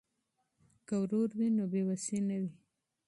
که 0.87 0.93
ورور 1.01 1.29
وي 1.37 1.47
نو 1.57 1.63
بې 1.71 1.81
وسي 1.87 2.17
نه 2.27 2.37
وي. 2.41 2.51